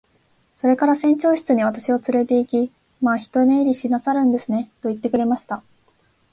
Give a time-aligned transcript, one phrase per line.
[0.55, 5.61] それから船長室に私をつれて行き、「まあ一寝入りしなさるんですね。」と言ってくれました。